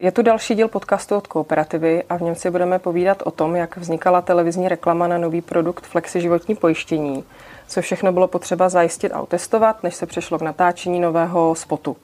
[0.00, 3.56] Je tu další díl podcastu od Kooperativy a v něm si budeme povídat o tom,
[3.56, 7.24] jak vznikala televizní reklama na nový produkt Flexi životní pojištění,
[7.68, 11.96] co všechno bylo potřeba zajistit a otestovat, než se přešlo k natáčení nového spotu.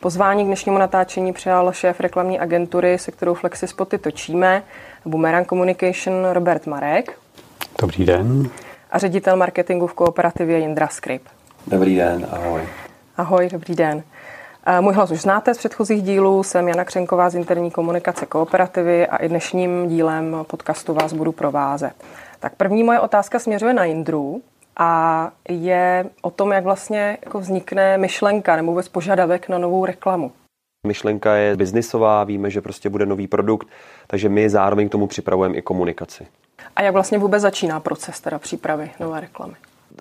[0.00, 4.62] Pozvání k dnešnímu natáčení přijal šéf reklamní agentury, se kterou Flexi spoty točíme,
[5.04, 7.18] Boomerang Communication Robert Marek.
[7.80, 8.50] Dobrý den.
[8.90, 11.22] A ředitel marketingu v kooperativě Jindra Skrip.
[11.66, 12.62] Dobrý den, ahoj.
[13.16, 14.02] Ahoj, dobrý den.
[14.80, 19.16] Můj hlas už znáte z předchozích dílů, jsem Jana Křenková z interní komunikace kooperativy a
[19.16, 21.92] i dnešním dílem podcastu vás budu provázet.
[22.40, 24.42] Tak první moje otázka směřuje na Jindru
[24.76, 30.32] a je o tom, jak vlastně jako vznikne myšlenka nebo vůbec požadavek na novou reklamu.
[30.86, 33.68] Myšlenka je biznisová, víme, že prostě bude nový produkt,
[34.06, 36.26] takže my zároveň k tomu připravujeme i komunikaci.
[36.76, 39.54] A jak vlastně vůbec začíná proces teda přípravy nové reklamy?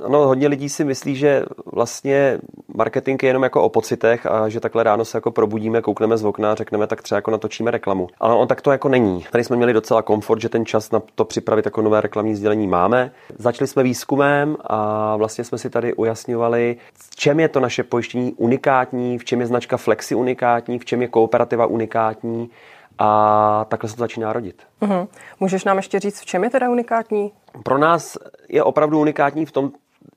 [0.05, 2.39] Ano, hodně lidí si myslí, že vlastně
[2.75, 6.25] marketing je jenom jako o pocitech a že takhle ráno se jako probudíme, koukneme z
[6.25, 8.07] okna a řekneme, tak třeba jako natočíme reklamu.
[8.19, 9.25] Ale on tak to jako není.
[9.31, 12.67] Tady jsme měli docela komfort, že ten čas na to připravit jako nové reklamní sdělení
[12.67, 13.11] máme.
[13.37, 18.33] Začali jsme výzkumem a vlastně jsme si tady ujasňovali, v čem je to naše pojištění
[18.33, 22.49] unikátní, v čem je značka Flexi unikátní, v čem je kooperativa unikátní
[22.97, 24.63] a takhle se to začíná rodit.
[24.81, 25.07] Uh-huh.
[25.39, 27.31] Můžeš nám ještě říct, v čem je teda unikátní?
[27.63, 28.17] Pro nás
[28.49, 29.71] je opravdu unikátní v tom,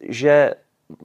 [0.09, 0.55] že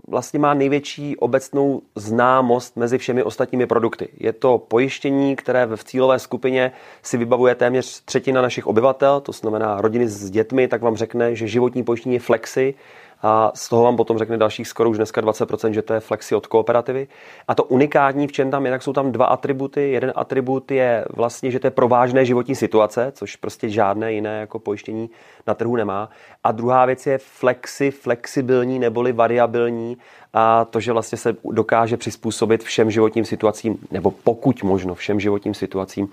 [0.07, 4.07] vlastně má největší obecnou známost mezi všemi ostatními produkty.
[4.17, 6.71] Je to pojištění, které v cílové skupině
[7.03, 11.47] si vybavuje téměř třetina našich obyvatel, to znamená rodiny s dětmi, tak vám řekne, že
[11.47, 12.75] životní pojištění je flexi,
[13.21, 16.35] a z toho vám potom řekne dalších skoro už dneska 20%, že to je flexi
[16.35, 17.07] od kooperativy.
[17.47, 19.91] A to unikátní, v čem tam je, tak jsou tam dva atributy.
[19.91, 24.39] Jeden atribut je vlastně, že to je pro vážné životní situace, což prostě žádné jiné
[24.39, 25.09] jako pojištění
[25.47, 26.09] na trhu nemá.
[26.43, 29.97] A druhá věc je flexi, flexibilní neboli variabilní
[30.33, 35.53] a to, že vlastně se dokáže přizpůsobit všem životním situacím, nebo pokud možno všem životním
[35.53, 36.09] situacím,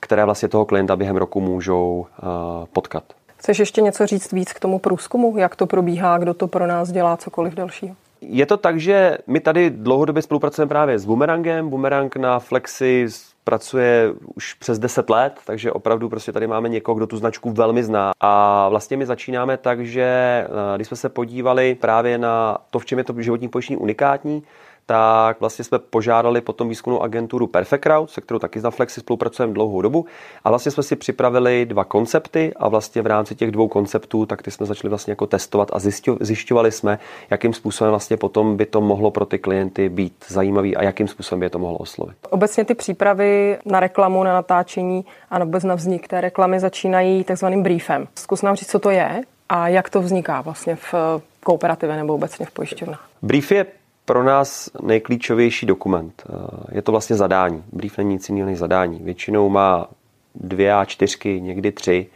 [0.00, 2.26] které vlastně toho klienta během roku můžou uh,
[2.72, 3.04] potkat.
[3.40, 5.38] Chceš ještě něco říct víc k tomu průzkumu?
[5.38, 7.96] Jak to probíhá, kdo to pro nás dělá, cokoliv dalšího?
[8.20, 11.70] Je to tak, že my tady dlouhodobě spolupracujeme právě s Boomerangem.
[11.70, 13.06] Boomerang na Flexi
[13.44, 17.84] pracuje už přes 10 let, takže opravdu prostě tady máme někoho, kdo tu značku velmi
[17.84, 18.12] zná.
[18.20, 22.84] A vlastně my začínáme tak, že eh, když jsme se podívali právě na to, v
[22.84, 24.42] čem je to životní pojištění unikátní,
[24.90, 29.54] tak vlastně jsme požádali potom výzkumnou agenturu Perfect Crowd, se kterou taky na Flexi spolupracujeme
[29.54, 30.06] dlouhou dobu.
[30.44, 34.42] A vlastně jsme si připravili dva koncepty a vlastně v rámci těch dvou konceptů, tak
[34.42, 35.78] ty jsme začali vlastně jako testovat a
[36.20, 36.98] zjišťovali jsme,
[37.30, 41.40] jakým způsobem vlastně potom by to mohlo pro ty klienty být zajímavý a jakým způsobem
[41.40, 42.16] by je to mohlo oslovit.
[42.30, 47.62] Obecně ty přípravy na reklamu, na natáčení a vůbec na vznik té reklamy začínají takzvaným
[47.62, 48.08] briefem.
[48.14, 50.94] Zkus nám říct, co to je a jak to vzniká vlastně v
[51.42, 53.08] kooperativě nebo obecně v pojišťovnách.
[53.22, 53.66] Brief je
[54.10, 56.22] pro nás nejklíčovější dokument.
[56.26, 57.64] Eh, je to vlastně zadání.
[57.72, 58.98] Brief není nic jiného než zadání.
[59.02, 59.88] Většinou má
[60.34, 62.06] dvě a čtyřky, někdy tři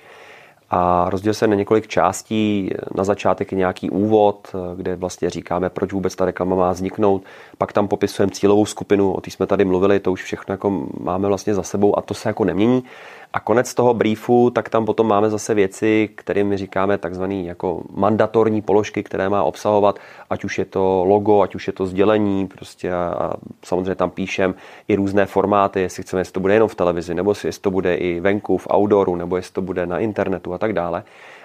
[0.70, 2.70] a rozdělil se na několik částí.
[2.94, 7.22] Na začátek je nějaký úvod, kde vlastně říkáme, proč vůbec ta reklama má vzniknout.
[7.58, 11.28] Pak tam popisujeme cílovou skupinu, o té jsme tady mluvili, to už všechno jako máme
[11.28, 12.84] vlastně za sebou a to se jako nemění.
[13.32, 17.82] A konec toho briefu, tak tam potom máme zase věci, které my říkáme takzvané jako
[17.94, 19.98] mandatorní položky, které má obsahovat,
[20.30, 23.32] ať už je to logo, ať už je to sdělení, prostě a, a
[23.64, 24.54] samozřejmě tam píšem
[24.88, 27.94] i různé formáty, jestli chceme, jestli to bude jenom v televizi, nebo jestli to bude
[27.94, 31.04] i venku, v outdooru, nebo jestli to bude na internetu a tak dále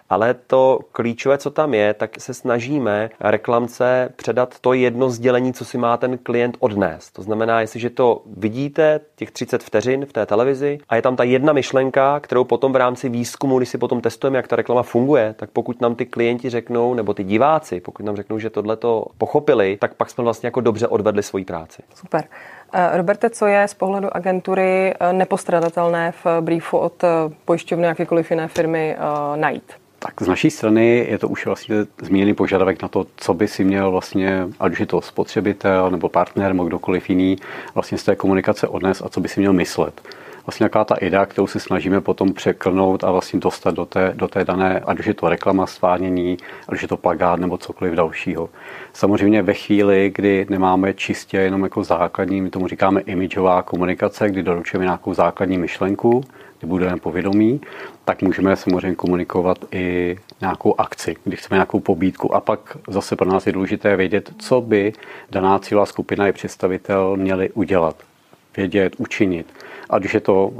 [0.09, 5.65] ale to klíčové, co tam je, tak se snažíme reklamce předat to jedno sdělení, co
[5.65, 7.11] si má ten klient odnést.
[7.11, 11.23] To znamená, jestliže to vidíte, těch 30 vteřin v té televizi a je tam ta
[11.23, 15.35] jedna myšlenka, kterou potom v rámci výzkumu, když si potom testujeme, jak ta reklama funguje,
[15.37, 19.05] tak pokud nám ty klienti řeknou, nebo ty diváci, pokud nám řeknou, že tohle to
[19.17, 21.81] pochopili, tak pak jsme vlastně jako dobře odvedli svoji práci.
[21.95, 22.23] Super.
[22.73, 27.07] Eh, Roberte, co je z pohledu agentury eh, nepostradatelné v briefu od eh,
[27.45, 28.97] pojišťovny jakékoliv jiné firmy
[29.35, 29.73] najít?
[29.99, 33.63] Tak z naší strany je to už vlastně zmíněný požadavek na to, co by si
[33.63, 37.37] měl vlastně, ať už je to spotřebitel nebo partner nebo kdokoliv jiný,
[37.73, 40.01] vlastně z té komunikace odnes a co by si měl myslet.
[40.45, 44.27] Vlastně nějaká ta idea, kterou si snažíme potom překlnout a vlastně dostat do té, do
[44.27, 46.37] té dané, ať už je to reklama, svánění,
[46.67, 48.49] ať už je to plagát nebo cokoliv dalšího.
[48.93, 54.43] Samozřejmě ve chvíli, kdy nemáme čistě jenom jako základní, my tomu říkáme imidžová komunikace, kdy
[54.43, 56.23] doručujeme nějakou základní myšlenku,
[56.59, 57.61] kdy budeme povědomí,
[58.05, 62.35] tak můžeme samozřejmě komunikovat i nějakou akci, kdy chceme nějakou pobídku.
[62.35, 64.93] A pak zase pro nás je důležité vědět, co by
[65.31, 67.95] daná cílová skupina i představitel měli udělat,
[68.57, 69.53] vědět, učinit.
[69.89, 70.51] Ať už je to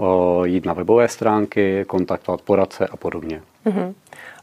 [0.45, 3.41] jít na webové stránky, kontaktovat poradce a podobně.
[3.65, 3.93] Mm-hmm.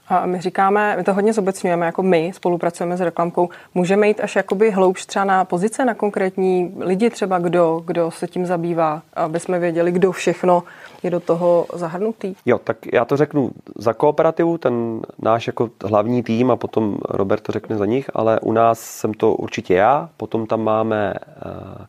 [0.09, 4.37] A my říkáme, my to hodně zobecňujeme, jako my spolupracujeme s reklamkou, můžeme jít až
[4.37, 9.41] jakoby hloubš třeba na pozice, na konkrétní lidi třeba, kdo, kdo se tím zabývá, aby
[9.41, 10.63] jsme věděli, kdo všechno
[11.03, 12.35] je do toho zahrnutý.
[12.47, 17.41] Jo, tak já to řeknu za kooperativu, ten náš jako hlavní tým a potom Robert
[17.41, 21.15] to řekne za nich, ale u nás jsem to určitě já, potom tam máme
[21.47, 21.87] uh,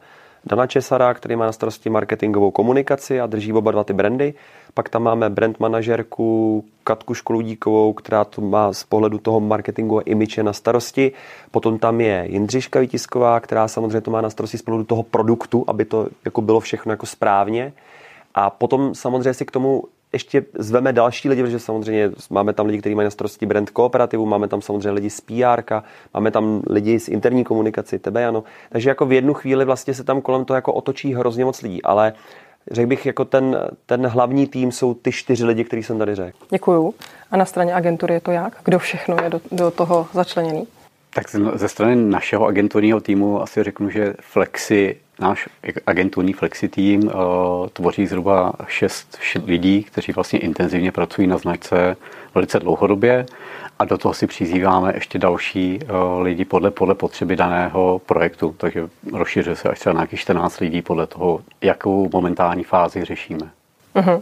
[0.48, 4.34] Dana Česara, který má na starosti marketingovou komunikaci a drží oba dva ty brandy.
[4.74, 10.02] Pak tam máme brand manažerku Katku Školudíkovou, která to má z pohledu toho marketingu a
[10.02, 11.12] imiče na starosti.
[11.52, 15.66] Potom tam je Jindřiška Vytisková, která samozřejmě to má na starosti z pohledu toho produktu,
[15.68, 17.74] aby to jako bylo všechno jako správně.
[18.36, 19.84] A potom samozřejmě si k tomu
[20.18, 24.26] ještě zveme další lidi, protože samozřejmě máme tam lidi, kteří mají na starosti brand kooperativu,
[24.26, 25.82] máme tam samozřejmě lidi z PR,
[26.14, 28.44] máme tam lidi z interní komunikaci, tebe, ano.
[28.70, 31.84] Takže jako v jednu chvíli vlastně se tam kolem toho jako otočí hrozně moc lidí,
[31.84, 32.14] ale
[32.72, 36.38] řekl bych, jako ten, ten hlavní tým jsou ty čtyři lidi, který jsem tady řekl.
[36.50, 36.94] Děkuju.
[37.32, 38.58] A na straně agentury je to jak?
[38.64, 40.68] Kdo všechno je do, do toho začleněný?
[41.14, 45.50] Tak ze strany našeho agenturního týmu asi řeknu, že Flexi Náš
[45.86, 47.12] agenturní Flexi tým uh,
[47.74, 51.98] tvoří zhruba šest lidí, kteří vlastně intenzivně pracují na značce
[52.36, 53.26] velice dlouhodobě
[53.80, 58.88] a do toho si přizýváme ještě další uh, lidi podle, podle potřeby daného projektu, takže
[59.14, 63.50] rozšiřuje se až třeba na nějakých 14 lidí podle toho, jakou momentální fázi řešíme.
[63.96, 64.22] Uh-huh.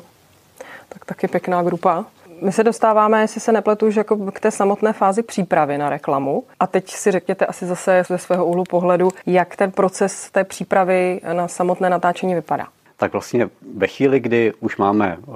[0.89, 2.05] Tak taky pěkná grupa.
[2.41, 6.43] My se dostáváme, jestli se nepletu, že jako k té samotné fázi přípravy na reklamu.
[6.59, 11.21] A teď si řekněte asi zase ze svého úhlu pohledu, jak ten proces té přípravy
[11.33, 12.67] na samotné natáčení vypadá
[12.97, 15.35] tak vlastně ve chvíli, kdy už máme uh,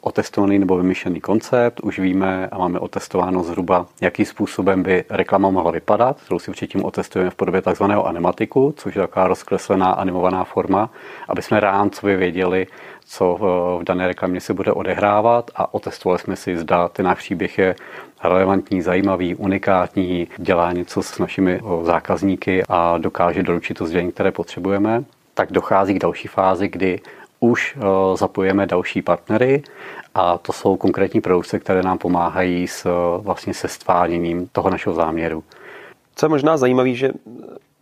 [0.00, 5.70] otestovaný nebo vymyšlený koncept, už víme a máme otestováno zhruba, jakým způsobem by reklama mohla
[5.70, 10.90] vypadat, kterou si předtím otestujeme v podobě takzvaného animatiku, což je taková rozkreslená animovaná forma,
[11.28, 12.66] aby jsme rámcově věděli,
[13.08, 13.36] co
[13.80, 17.76] v dané reklamě se bude odehrávat a otestovali jsme si, zda ten náš příběh je
[18.24, 25.04] relevantní, zajímavý, unikátní, dělá něco s našimi zákazníky a dokáže doručit to sdělení, které potřebujeme
[25.38, 27.00] tak dochází k další fázi, kdy
[27.40, 27.80] už eh,
[28.16, 29.62] zapojíme další partnery
[30.14, 34.94] a to jsou konkrétní produkce, které nám pomáhají s, eh, vlastně se stváněním toho našeho
[34.94, 35.44] záměru.
[36.14, 37.10] Co je možná zajímavé, že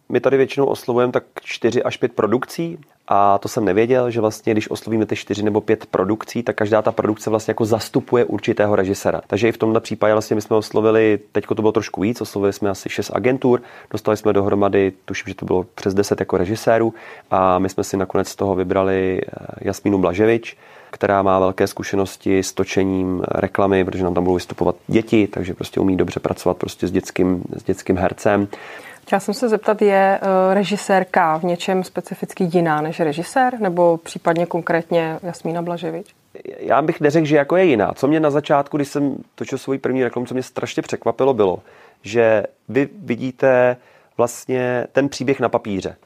[0.08, 4.53] my tady většinou oslovujeme tak 4 až 5 produkcí a to jsem nevěděl, že vlastně,
[4.53, 8.76] když oslovíme ty 4 nebo 5 produkcí, tak každá ta produkce vlastně jako zastupuje určitého
[8.76, 9.20] režisera.
[9.26, 12.53] Takže i v tomhle případě vlastně my jsme oslovili, teď to bylo trošku víc, oslovili
[12.53, 16.94] jsme asi 6 agentur, dostali jsme dohromady, tuším, že to bylo přes 10 jako režisérů
[17.31, 20.56] a my jsme si nakonec z toho vybrali eh, Jasmínu Blaževič,
[20.91, 25.81] která má velké zkušenosti s točením reklamy, protože nám tam budou vystupovat děti, takže prostě
[25.81, 28.49] umí dobře pracovat prostě s dětským, s dětským hercem.
[29.06, 34.47] Chtěla jsem se zeptat, je eh, režisérka v něčem specificky jiná než režisér, nebo případně
[34.47, 36.14] konkrétně Jasmína Blaževič?
[36.58, 37.93] Já bych neřekl, že jako je jiná.
[37.94, 41.58] Co mě na začátku, když jsem točil svůj první reklamu, co mě strašně překvapilo, bylo,
[42.03, 43.76] že vy vidíte
[44.17, 45.97] vlastně ten příběh na papíře.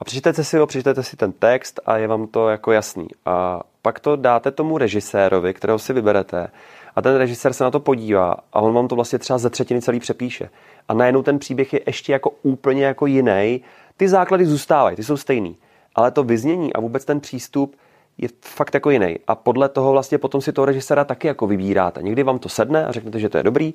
[0.00, 3.08] A přečtete si ho, přečtete si ten text a je vám to jako jasný.
[3.26, 6.48] A pak to dáte tomu režisérovi, kterého si vyberete
[6.96, 9.82] a ten režisér se na to podívá a on vám to vlastně třeba ze třetiny
[9.82, 10.50] celý přepíše.
[10.88, 13.60] A najednou ten příběh je ještě jako úplně jako jiný.
[13.96, 15.56] Ty základy zůstávají, ty jsou stejný.
[15.94, 17.76] Ale to vyznění a vůbec ten přístup
[18.18, 19.16] je fakt jako jiný.
[19.26, 22.02] A podle toho vlastně potom si toho režiséra taky jako vybíráte.
[22.02, 23.74] Někdy vám to sedne a řeknete, že to je dobrý,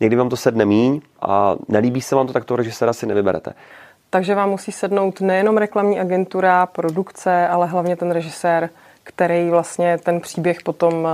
[0.00, 3.52] někdy vám to sedne míň a nelíbí se vám to, tak toho režiséra si nevyberete.
[4.10, 8.70] Takže vám musí sednout nejenom reklamní agentura, produkce, ale hlavně ten režisér,
[9.02, 11.08] který vlastně ten příběh potom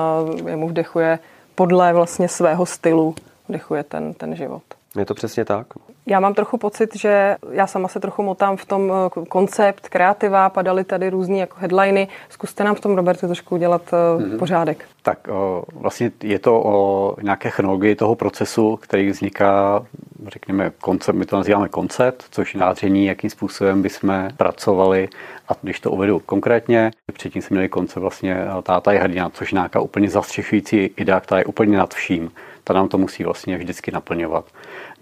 [0.46, 1.18] eh, jemu vdechuje
[1.56, 3.14] podle vlastně svého stylu,
[3.48, 4.62] vdechuje ten, ten život.
[4.98, 5.66] Je to přesně tak.
[6.08, 10.48] Já mám trochu pocit, že já sama se trochu motám v tom eh, koncept, kreativa,
[10.50, 12.08] padaly tady různý jako headliny.
[12.28, 14.38] Zkuste nám v tom, Roberto, trošku udělat mm-hmm.
[14.38, 14.84] pořádek.
[15.02, 19.86] Tak o, vlastně je to o nějaké chronologii toho procesu, který vzniká,
[20.28, 25.08] řekněme, koncept, my to nazýváme koncept, což je nádření, jakým způsobem bychom pracovali.
[25.48, 29.56] A když to uvedu konkrétně, předtím jsme měli koncept vlastně táta je hrdina, což je
[29.56, 32.30] nějaká úplně zastřešující idea, která je úplně nad vším
[32.68, 34.44] ta nám to musí vlastně vždycky naplňovat.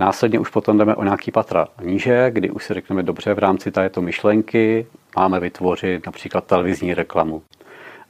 [0.00, 3.70] Následně už potom jdeme o nějaký patra níže, kdy už si řekneme dobře v rámci
[3.70, 7.42] této myšlenky máme vytvořit například televizní reklamu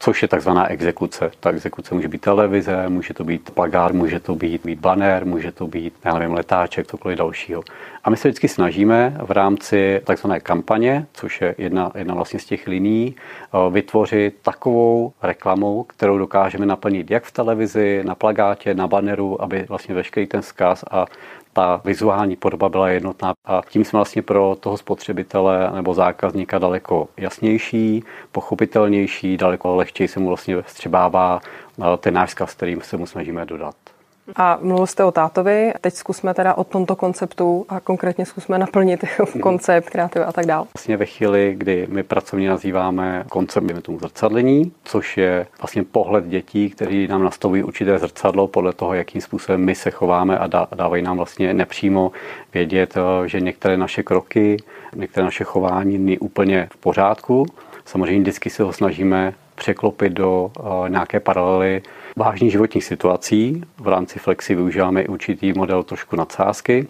[0.04, 1.30] což je takzvaná exekuce.
[1.40, 5.52] Ta exekuce může být televize, může to být plagát, může to být, být banner, může
[5.52, 7.62] to být, já nevím, letáček, cokoliv dalšího.
[8.04, 12.44] A my se vždycky snažíme v rámci takzvané kampaně, což je jedna, jedna vlastně z
[12.44, 18.86] těch liní, eh, vytvořit takovou reklamu, kterou dokážeme naplnit jak v televizi, na plagátě, na
[18.86, 21.06] banneru, aby vlastně veškerý ten vzkaz a
[21.54, 27.08] ta vizuální podoba byla jednotná a tím jsme vlastně pro toho spotřebitele nebo zákazníka daleko
[27.16, 33.06] jasnější, pochopitelnější, daleko lehčí se mu vlastně vstřebává eh, ten náš vzkaz, kterým se mu
[33.06, 33.93] snažíme dodat.
[34.36, 39.04] A mluvil jste o tátovi, teď zkusme teda o tomto konceptu a konkrétně zkusme naplnit
[39.42, 40.66] koncept, kreativ a tak dále.
[40.74, 46.26] Vlastně ve chvíli, kdy my pracovně nazýváme koncept, dejme tomu zrcadlení, což je vlastně pohled
[46.26, 51.02] dětí, kteří nám nastavují určité zrcadlo podle toho, jakým způsobem my se chováme a dávají
[51.02, 52.12] nám vlastně nepřímo
[52.54, 54.56] vědět, eh, že některé naše kroky,
[54.96, 57.46] některé naše chování není úplně v pořádku.
[57.84, 61.82] Samozřejmě vždycky se ho snažíme překlopit do uh, nějaké paralely
[62.16, 63.62] vážných životních situací.
[63.78, 66.86] V rámci Flexi využíváme i určitý model trošku nadsázky.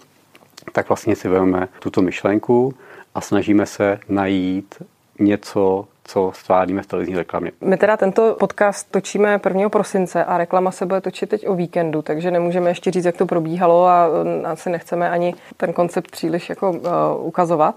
[0.72, 2.74] Tak vlastně si vezmeme tuto myšlenku
[3.14, 4.82] a snažíme se najít
[5.18, 7.52] něco, co stváríme v televizní reklamě.
[7.60, 9.68] My teda tento podcast točíme 1.
[9.68, 13.26] prosince a reklama se bude točit teď o víkendu, takže nemůžeme ještě říct, jak to
[13.26, 14.08] probíhalo a
[14.44, 16.80] asi nechceme ani ten koncept příliš jako uh,
[17.18, 17.74] ukazovat.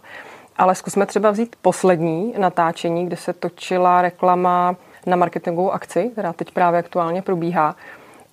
[0.58, 4.76] Ale zkusme třeba vzít poslední natáčení, kde se točila reklama
[5.06, 7.76] na marketingovou akci, která teď právě aktuálně probíhá.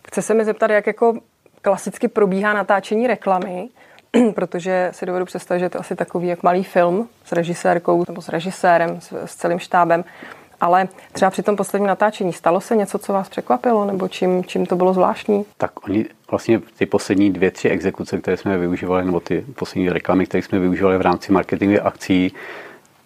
[0.08, 1.14] Chce se mi zeptat, jak jako
[1.62, 3.68] klasicky probíhá natáčení reklamy,
[4.34, 8.22] protože si dovedu představit, že je to asi takový jak malý film s režisérkou nebo
[8.22, 10.04] s režisérem, s, s celým štábem.
[10.60, 14.66] Ale třeba při tom posledním natáčení stalo se něco, co vás překvapilo, nebo čím, čím
[14.66, 15.44] to bylo zvláštní?
[15.58, 20.26] Tak oni vlastně ty poslední dvě, tři exekuce, které jsme využívali, nebo ty poslední reklamy,
[20.26, 22.32] které jsme využívali v rámci marketingových akcí,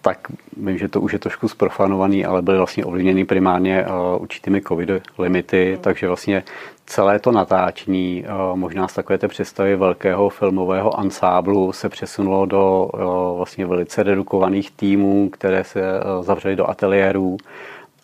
[0.02, 0.18] tak
[0.56, 4.90] vím, že to už je trošku sprofanovaný, ale byly vlastně ovlivněny primárně uh, určitými covid
[5.18, 5.82] limity, mm.
[5.82, 6.44] takže vlastně
[6.86, 12.90] celé to natáčení, uh, možná z takové té představy velkého filmového ansáblu se přesunulo do
[12.94, 15.82] uh, vlastně velice redukovaných týmů, které se
[16.20, 17.36] zavřely do ateliérů.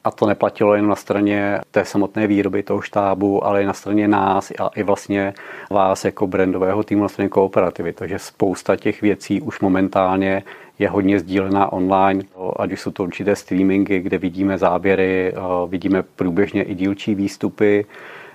[0.04, 4.08] A to neplatilo jen na straně té samotné výroby toho štábu, ale i na straně
[4.08, 5.34] nás a i vlastně
[5.70, 7.92] vás jako brandového týmu na straně kooperativy.
[7.92, 10.42] Takže spousta těch věcí už momentálně
[10.78, 12.25] je hodně sdílená online,
[12.56, 15.34] ať už jsou to určité streamingy, kde vidíme záběry,
[15.68, 17.87] vidíme průběžně i dílčí výstupy.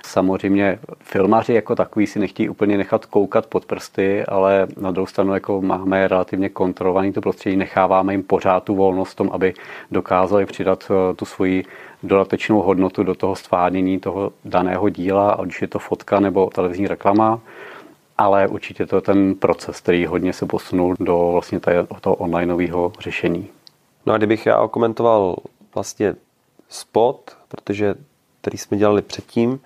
[0.06, 5.34] Samozřejmě filmaři jako takový si nechtějí úplně nechat koukat pod prsty, ale na druhou stranu
[5.34, 9.54] jako máme relativně kontrolovaný to prostředí, necháváme jim pořád tu volnost v tom, aby
[9.92, 11.66] dokázali přidat eh, tu svoji
[12.04, 16.88] dodatečnou hodnotu do toho stvádění toho daného díla, ať už je to fotka nebo televizní
[16.88, 17.40] reklama
[18.20, 21.60] ale určitě to je ten proces, který hodně se posunul do vlastně
[22.02, 23.48] toho onlineového řešení.
[24.06, 25.36] No a kdybych já okomentoval
[25.74, 26.16] vlastně
[26.70, 27.96] spot, protože
[28.42, 29.60] který jsme dělali předtím,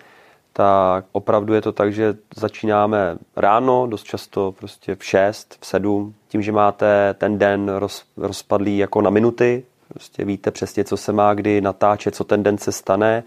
[0.53, 6.13] tak opravdu je to tak, že začínáme ráno, dost často prostě v 6, v 7,
[6.27, 11.13] tím, že máte ten den roz, rozpadlý jako na minuty, prostě víte přesně, co se
[11.13, 13.23] má kdy natáčet, co ten den se stane,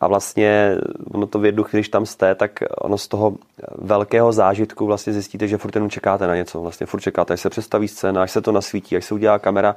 [0.00, 0.76] a vlastně
[1.10, 3.34] ono to v jednu chvíli, když tam jste, tak ono z toho
[3.78, 6.62] velkého zážitku vlastně zjistíte, že furt jenom čekáte na něco.
[6.62, 9.76] Vlastně furt čekáte, až se představí scéna, až se to nasvítí, až se udělá kamera,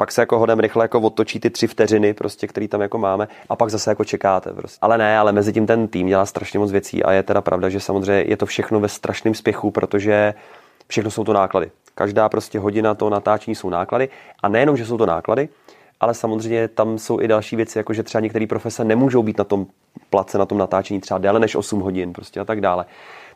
[0.00, 3.28] pak se jako hodem rychle jako otočí ty tři vteřiny, prostě, který tam jako máme,
[3.48, 4.52] a pak zase jako čekáte.
[4.52, 4.78] Prostě.
[4.82, 7.68] Ale ne, ale mezi tím ten tým dělá strašně moc věcí a je teda pravda,
[7.68, 10.34] že samozřejmě je to všechno ve strašném spěchu, protože
[10.88, 11.70] všechno jsou to náklady.
[11.94, 14.08] Každá prostě hodina toho natáčení jsou náklady
[14.42, 15.48] a nejenom, že jsou to náklady,
[16.00, 19.44] ale samozřejmě tam jsou i další věci, jako že třeba některé profese nemůžou být na
[19.44, 19.66] tom
[20.10, 22.84] place, na tom natáčení třeba déle než 8 hodin prostě a tak dále.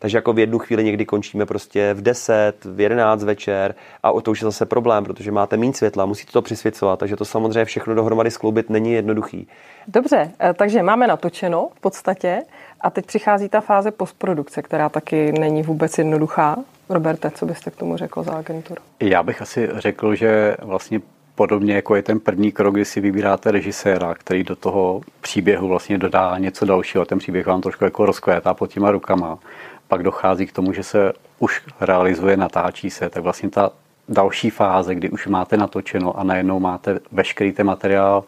[0.04, 4.20] Takže jako v jednu chvíli někdy končíme prostě v 10, v 11 večer a o
[4.20, 7.64] to už je zase problém, protože máte méně světla, musíte to přisvěcovat, takže to samozřejmě
[7.64, 9.48] všechno dohromady skloubit není jednoduchý.
[9.88, 12.42] Dobře, eh, takže máme natočeno v podstatě
[12.80, 16.56] a teď přichází ta fáze postprodukce, která taky není vůbec jednoduchá.
[16.88, 18.82] Roberte, co byste k tomu řekl za agenturu?
[19.00, 21.00] Já bych asi řekl, že vlastně
[21.36, 25.98] Podobně jako je ten první krok, kdy si vybíráte režiséra, který do toho příběhu vlastně
[25.98, 27.04] dodá něco dalšího.
[27.04, 29.38] Ten příběh vám trošku jako rozkvétá pod těma rukama.
[29.88, 33.10] Pak dochází k tomu, že se už realizuje, natáčí se.
[33.10, 33.70] Tak vlastně ta
[34.08, 38.24] další fáze, kdy už máte natočeno a najednou máte veškerý ten materiál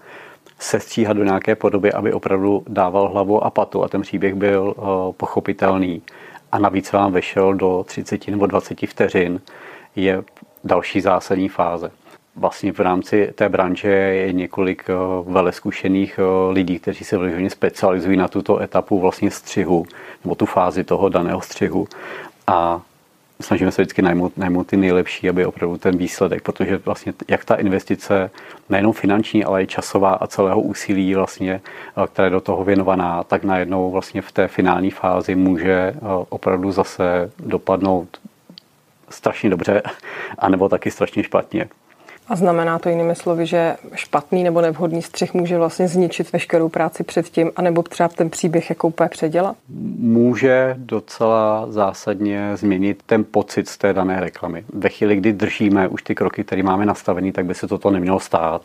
[0.58, 3.84] sestříhat do nějaké podoby, aby opravdu dával hlavu a patu.
[3.84, 6.02] A ten příběh byl uh, pochopitelný.
[6.52, 9.40] A navíc vám vešel do 30 nebo 20 vteřin,
[9.96, 10.22] je
[10.64, 11.90] další zásadní fáze
[12.36, 14.94] vlastně v rámci té branže je několik eh,
[15.32, 19.86] vele zkušených eh, lidí, kteří se vyloženě specializují na tuto etapu vlastně střihu,
[20.24, 21.88] nebo tu fázi toho daného střihu.
[22.46, 22.80] A
[23.40, 27.54] snažíme se vždycky najmout, najmout ty nejlepší, aby opravdu ten výsledek, protože vlastně jak ta
[27.54, 28.30] investice,
[28.68, 31.60] nejenom finanční, ale i časová a celého úsilí vlastně,
[31.96, 35.94] eh, která je do toho věnovaná, tak najednou vlastně v té finální fázi může
[36.28, 38.08] opravdu zase dopadnout
[39.08, 39.82] strašně dobře,
[40.38, 41.68] anebo taky strašně špatně.
[42.28, 47.04] A znamená to jinými slovy, že špatný nebo nevhodný střih může vlastně zničit veškerou práci
[47.04, 49.56] předtím, anebo třeba ten příběh jako úplně předělat?
[49.98, 54.64] Může docela zásadně změnit ten pocit z té dané reklamy.
[54.72, 58.20] Ve chvíli, kdy držíme už ty kroky, které máme nastavený, tak by se toto nemělo
[58.20, 58.62] stát.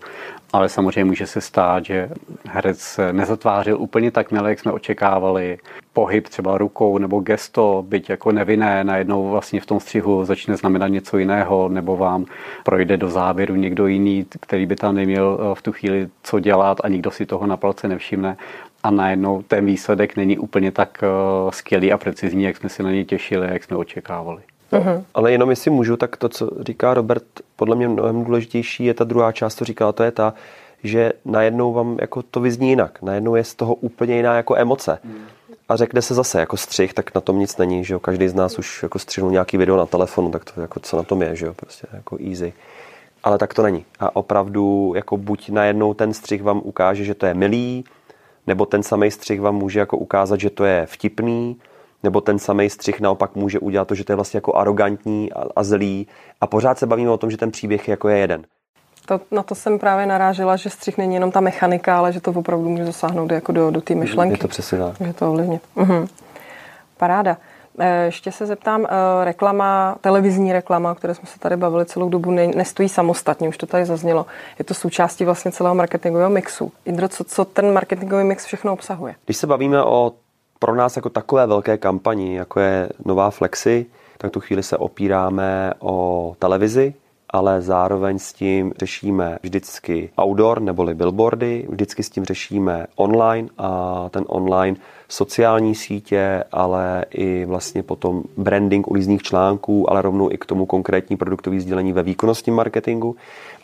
[0.54, 2.10] Ale samozřejmě může se stát, že
[2.48, 5.58] herec nezatvářil úplně tak milé, jak jsme očekávali.
[5.94, 10.88] Pohyb třeba rukou nebo gesto, byť jako nevinné, najednou vlastně v tom střihu začne znamenat
[10.88, 12.26] něco jiného, nebo vám
[12.64, 16.78] projde do záběru někdo jiný, který by tam neměl eh, v tu chvíli co dělat
[16.84, 18.38] a nikdo si toho na palce nevšimne
[18.84, 22.92] a najednou ten výsledek není úplně tak uh, skvělý a precizní, jak jsme si na
[22.92, 24.42] něj těšili, jak jsme očekávali.
[24.72, 25.04] Uh-huh.
[25.14, 27.24] Ale jenom jestli můžu, tak to, co říká Robert,
[27.56, 30.34] podle mě mnohem důležitější je ta druhá část, co říkala, to je ta,
[30.84, 33.02] že najednou vám jako to vyzní jinak.
[33.02, 35.00] Najednou je z toho úplně jiná jako emoce.
[35.70, 38.00] A řekne se zase jako střih, tak na tom nic není, že jo.
[38.00, 41.04] Každý z nás už jako střihnul nějaký video na telefonu, tak to jako co na
[41.04, 42.54] tom je, že jo, prostě jako easy.
[43.24, 43.86] Ale tak to není.
[44.00, 47.84] A opravdu jako buď najednou ten střih vám ukáže, že to je milý,
[48.48, 51.56] nebo ten samý střih vám může jako ukázat, že to je vtipný,
[52.04, 55.44] nebo ten samý střih naopak může udělat to, že to je vlastně jako arrogantní a,
[55.56, 56.08] a zlý.
[56.42, 58.46] A pořád se bavíme o tom, že ten příběh jako je jeden.
[59.06, 62.32] To, na to jsem právě narážela, že střih není jenom ta mechanika, ale že to
[62.32, 64.34] opravdu může zasáhnout jako do, do té myšlenky.
[64.34, 65.00] Je to přesně tak.
[65.00, 65.62] Může to ovlivnit.
[65.76, 66.08] Mhm.
[66.98, 67.38] Paráda.
[67.80, 72.10] Eh, ještě se zeptám, eh, reklama, televizní reklama, o které jsme se tady bavili celou
[72.10, 74.26] dobu, ne, nestojí samostatně, už to tady zaznělo.
[74.60, 76.72] Je to součástí vlastně celého marketingového mixu.
[76.86, 79.16] Indro, co, co ten marketingový mix všechno obsahuje?
[79.26, 80.12] Když se bavíme o
[80.64, 83.86] pro nás jako takové velké kampani, jako je Nová Flexi,
[84.18, 86.94] tak tu chvíli se opíráme o televizi,
[87.32, 94.10] ale zároveň s tím řešíme vždycky outdoor neboli billboardy, vždycky s tím řešíme online a
[94.10, 94.78] ten online
[95.10, 100.66] sociální sítě, ale i vlastně potom branding u různých článků, ale rovnou i k tomu
[100.66, 103.16] konkrétní produktové sdělení ve výkonnostním marketingu.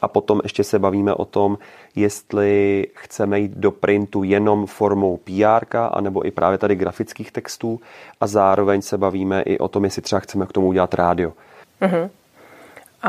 [0.02, 1.58] A potom ještě se bavíme o tom,
[1.96, 7.80] jestli chceme jít do printu jenom formou PR, anebo i právě tady grafických textů
[8.22, 11.34] a zároveň se bavíme i o tom, jestli třeba chceme k tomu udělat rádio.
[11.82, 12.10] Uh-huh.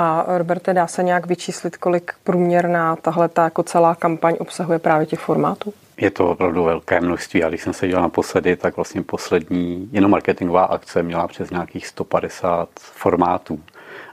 [0.00, 5.07] A Roberte, dá se nějak vyčíslit, kolik průměrná tahle ta jako celá kampaň obsahuje právě
[5.07, 5.75] těch formátů?
[5.97, 7.45] Je to opravdu velké množství.
[7.45, 11.87] A když jsem se dělal naposledy, tak vlastně poslední jenom marketingová akce měla přes nějakých
[11.87, 13.61] 150 formátů.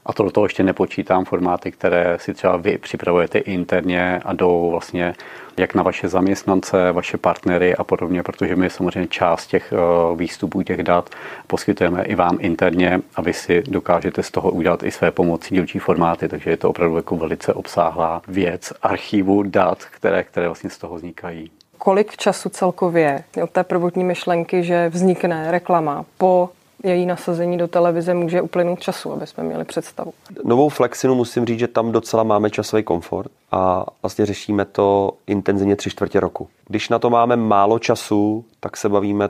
[0.05, 4.71] A to do toho ještě nepočítám formáty, které si třeba vy připravujete interně a jdou
[4.71, 5.15] vlastně
[5.57, 10.62] jak na vaše zaměstnance, vaše partnery a podobně, protože my samozřejmě část těch eh, výstupů,
[10.62, 11.10] těch dat
[11.47, 15.80] poskytujeme i vám interně a vy si dokážete z toho udělat i své pomocí dílčí
[15.80, 20.77] formáty, takže je to opravdu jako velice obsáhlá věc archivu dat, které, které vlastně z
[20.77, 21.51] toho vznikají.
[21.77, 26.49] Kolik času celkově od té prvotní myšlenky, že vznikne reklama po
[26.83, 30.13] její nasazení do televize může uplynout času, aby jsme měli představu.
[30.43, 35.75] Novou Flexinu musím říct, že tam docela máme časový komfort a vlastně řešíme to intenzivně
[35.75, 36.47] tři čtvrtě roku.
[36.67, 39.29] Když na to máme málo času, tak se bavíme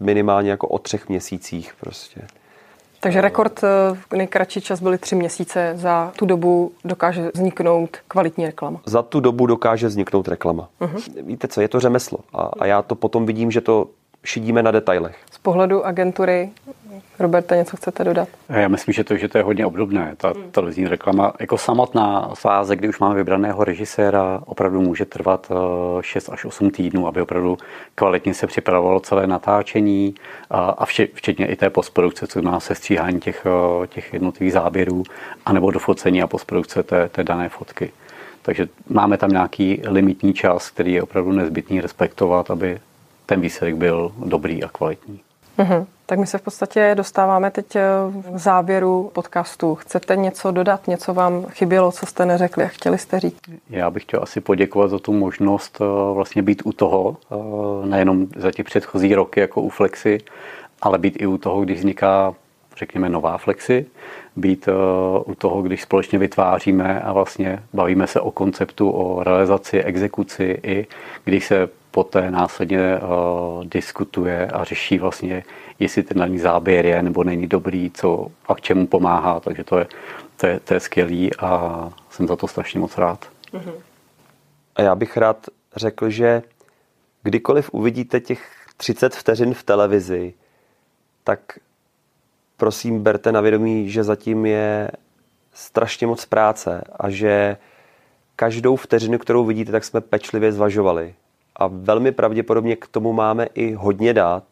[0.00, 2.20] minimálně jako o třech měsících prostě.
[3.00, 5.72] Takže rekord eh, nejkratší čas byly tři měsíce.
[5.76, 8.80] Za tu dobu dokáže vzniknout kvalitní reklama.
[8.86, 10.68] Za tu dobu dokáže vzniknout reklama.
[10.80, 11.26] Uh-huh.
[11.26, 12.18] Víte co, je to řemeslo.
[12.32, 13.86] A, a já to potom vidím, že to
[14.24, 15.16] šidíme na detailech.
[15.30, 16.50] Z pohledu agentury
[17.18, 18.28] Roberta, něco chcete dodat?
[18.48, 20.14] Já myslím, že to, že to je hodně obdobné.
[20.16, 20.50] Ta hmm.
[20.50, 25.52] televizní reklama, jako samotná fáze, kdy už máme vybraného režiséra, opravdu může trvat
[26.00, 27.58] 6 eh, až 8 týdnů, aby opravdu
[27.94, 30.14] kvalitně se připravovalo celé natáčení
[30.50, 35.02] a včetně i té postprodukce, co má se stříhání těch, eh, těch jednotlivých záběrů,
[35.46, 37.92] anebo dofocení a postprodukce té, té dané fotky.
[38.42, 42.80] Takže máme tam nějaký limitní čas, který je opravdu nezbytný respektovat, aby
[43.26, 45.20] ten výsledek byl dobrý a kvalitní.
[45.58, 45.86] Mm-hmm.
[46.06, 47.82] Tak my se v podstatě dostáváme teď eh,
[48.30, 49.74] v závěru podcastu.
[49.74, 53.40] Chcete něco dodat, něco vám chybělo, co jste neřekli a chtěli jste říct?
[53.70, 58.26] Já bych chtěl asi poděkovat za tu možnost eh, vlastně být u toho, eh, nejenom
[58.36, 60.18] za ty předchozí roky jako u Flexi,
[60.82, 62.34] ale být i u toho, když vzniká
[62.76, 63.86] řekněme nová Flexi,
[64.36, 64.68] být
[65.24, 70.86] u toho, když společně vytváříme a vlastně bavíme se o konceptu, o realizaci, exekuci i
[71.24, 75.44] když se poté následně uh, diskutuje a řeší vlastně,
[75.78, 79.78] jestli ten daný záběr je nebo není dobrý, co a k čemu pomáhá, takže to
[79.78, 79.86] je,
[80.36, 83.28] to je, to je skvělý a jsem za to strašně moc rád.
[84.76, 86.42] A já bych rád řekl, že
[87.22, 90.34] kdykoliv uvidíte těch 30 vteřin v televizi,
[91.24, 91.58] tak
[92.56, 94.90] prosím berte na vědomí, že zatím je
[95.52, 97.56] strašně moc práce a že
[98.36, 101.14] každou vteřinu, kterou vidíte, tak jsme pečlivě zvažovali
[101.56, 104.44] a velmi pravděpodobně k tomu máme i hodně dát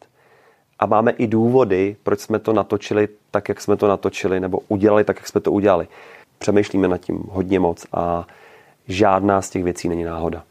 [0.79, 5.03] a máme i důvody, proč jsme to natočili tak, jak jsme to natočili, nebo udělali
[5.03, 5.87] tak, jak jsme to udělali.
[6.37, 8.27] Přemýšlíme nad tím hodně moc a
[8.87, 10.43] žádná z těch věcí není náhoda.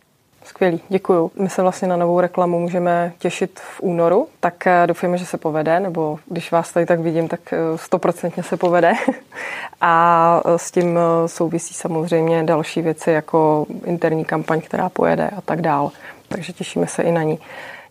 [0.44, 1.30] Skvělý, děkuju.
[1.38, 5.38] My se vlastně na novou reklamu můžeme těšit v únoru, tak eh, doufujeme, že se
[5.38, 8.92] povede, nebo když vás tady tak vidím, tak eh, stoprocentně se povede.
[9.80, 15.90] A s tím souvisí samozřejmě další věci, jako interní kampaň, která pojede a tak dál.
[16.32, 17.38] Takže těšíme se i na ní.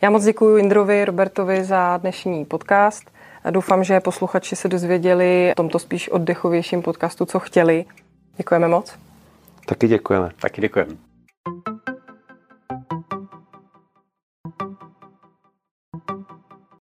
[0.01, 3.12] Já moc děkuji Indrovi, Robertovi za dnešní podcast.
[3.49, 7.86] Doufám, že posluchači se dozvěděli o tomto spíš oddechovějším podcastu, co chtěli.
[8.38, 8.93] Děkujeme moc.
[9.65, 10.30] Taky děkujeme.
[10.41, 11.11] Taky děkujeme.